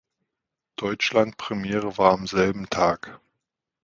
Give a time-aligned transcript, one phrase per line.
[0.77, 3.19] Deutschlandpremiere war am selben Tag.